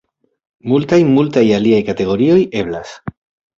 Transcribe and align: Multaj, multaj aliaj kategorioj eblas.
Multaj, 0.71 0.99
multaj 1.09 1.45
aliaj 1.59 1.83
kategorioj 1.91 2.41
eblas. 2.65 2.97